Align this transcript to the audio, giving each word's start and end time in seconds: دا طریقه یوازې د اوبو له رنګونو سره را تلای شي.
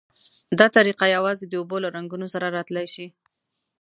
دا 0.59 0.67
طریقه 0.77 1.05
یوازې 1.15 1.45
د 1.47 1.53
اوبو 1.61 1.77
له 1.83 1.89
رنګونو 1.95 2.27
سره 2.33 2.47
را 2.55 2.61
تلای 2.67 2.87
شي. 2.93 3.07